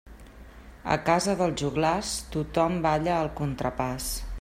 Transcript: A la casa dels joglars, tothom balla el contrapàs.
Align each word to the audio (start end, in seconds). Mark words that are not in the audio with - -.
A 0.93 0.93
la 0.93 0.97
casa 1.09 1.35
dels 1.43 1.63
joglars, 1.63 2.15
tothom 2.37 2.81
balla 2.87 3.23
el 3.23 3.35
contrapàs. 3.43 4.15